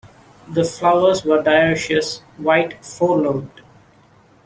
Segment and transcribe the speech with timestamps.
[0.47, 3.61] The flowers are dioecious, white, four-lobed.